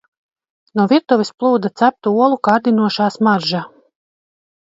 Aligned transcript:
No 0.79 0.85
virtuves 0.93 1.31
plūda 1.43 1.71
ceptu 1.81 2.15
olu 2.27 2.39
kārdinošā 2.49 3.09
smarža. 3.17 3.61